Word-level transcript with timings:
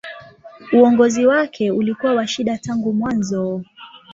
Uongozi 0.73 1.25
wake 1.25 1.71
ulikuwa 1.71 2.13
wa 2.13 2.27
shida 2.27 2.57
tangu 2.57 2.93
mwanzo. 2.93 3.63